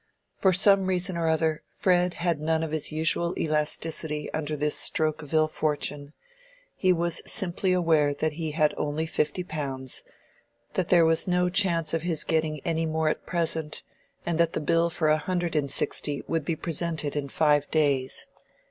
For 0.39 0.51
some 0.51 0.87
reason 0.87 1.15
or 1.15 1.27
other, 1.27 1.61
Fred 1.69 2.15
had 2.15 2.41
none 2.41 2.63
of 2.63 2.71
his 2.71 2.91
usual 2.91 3.35
elasticity 3.37 4.33
under 4.33 4.57
this 4.57 4.75
stroke 4.75 5.21
of 5.21 5.31
ill 5.31 5.47
fortune: 5.47 6.13
he 6.75 6.91
was 6.91 7.21
simply 7.31 7.71
aware 7.71 8.11
that 8.15 8.33
he 8.33 8.49
had 8.49 8.73
only 8.77 9.05
fifty 9.05 9.43
pounds, 9.43 10.03
that 10.73 10.89
there 10.89 11.05
was 11.05 11.27
no 11.27 11.49
chance 11.49 11.93
of 11.93 12.01
his 12.01 12.23
getting 12.23 12.61
any 12.61 12.87
more 12.87 13.09
at 13.09 13.27
present, 13.27 13.83
and 14.25 14.39
that 14.39 14.53
the 14.53 14.59
bill 14.59 14.89
for 14.89 15.07
a 15.07 15.19
hundred 15.19 15.55
and 15.55 15.69
sixty 15.69 16.23
would 16.27 16.45
be 16.45 16.55
presented 16.55 17.15
in 17.15 17.29
five 17.29 17.69
days. 17.69 18.25